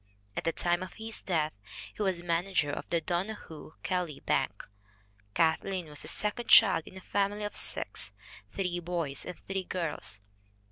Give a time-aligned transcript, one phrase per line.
[0.35, 1.53] At the time of his death
[1.93, 4.67] he was manager of the Donohoe Kelly Bank.
[5.35, 8.11] Kathleen was the second child in a family of six
[8.51, 10.21] three boys and three girls.